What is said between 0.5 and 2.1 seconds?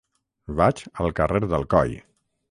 Vaig al carrer d'Alcoi.